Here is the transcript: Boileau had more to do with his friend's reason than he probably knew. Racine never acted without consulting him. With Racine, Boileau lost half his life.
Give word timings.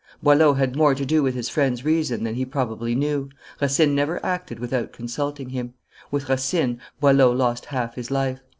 Boileau 0.23 0.53
had 0.55 0.75
more 0.75 0.95
to 0.95 1.05
do 1.05 1.21
with 1.21 1.35
his 1.35 1.47
friend's 1.47 1.85
reason 1.85 2.23
than 2.23 2.33
he 2.33 2.43
probably 2.43 2.95
knew. 2.95 3.29
Racine 3.61 3.93
never 3.93 4.19
acted 4.25 4.57
without 4.57 4.91
consulting 4.91 5.49
him. 5.49 5.75
With 6.09 6.27
Racine, 6.27 6.79
Boileau 6.99 7.31
lost 7.31 7.65
half 7.65 7.93
his 7.93 8.09
life. 8.09 8.39